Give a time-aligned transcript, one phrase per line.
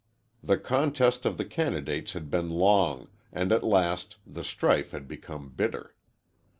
[0.41, 5.49] The contest of the candidates had been long, and at last the strife had become
[5.49, 5.93] bitter.